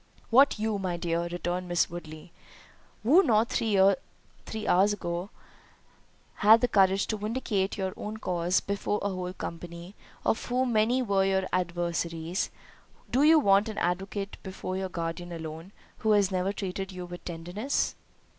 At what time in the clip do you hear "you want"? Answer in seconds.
13.21-13.69